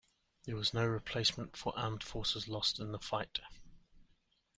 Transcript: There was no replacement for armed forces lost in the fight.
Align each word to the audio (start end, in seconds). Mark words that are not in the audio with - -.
There 0.45 0.55
was 0.55 0.73
no 0.73 0.83
replacement 0.83 1.55
for 1.55 1.77
armed 1.77 2.01
forces 2.03 2.47
lost 2.47 2.79
in 2.79 2.91
the 2.91 2.97
fight. 2.97 3.39